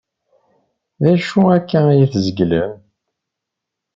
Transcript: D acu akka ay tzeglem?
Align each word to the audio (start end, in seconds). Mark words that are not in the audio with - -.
D 1.03 1.05
acu 1.13 1.41
akka 1.57 1.79
ay 1.93 2.01
tzeglem? 2.13 2.73